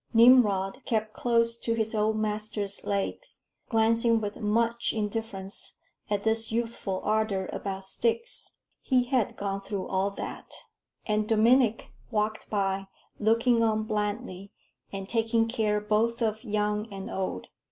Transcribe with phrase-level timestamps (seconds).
[0.15, 5.77] Nimrod kept close to his old master's legs, glancing with much indifference
[6.09, 10.51] at this youthful ardor about sticks he had "gone through all that";
[11.05, 12.87] and Dominic walked by,
[13.19, 14.51] looking on blandly,
[14.91, 17.49] and taking care both of young and old.